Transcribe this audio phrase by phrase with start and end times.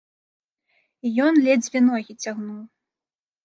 [1.05, 2.61] І ён ледзьве ногі цягнуў.